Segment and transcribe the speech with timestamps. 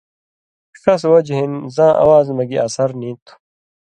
[0.81, 3.33] ݜس وجہۡ ہِن زاں اواز مہ گی اثر نی تُھو۔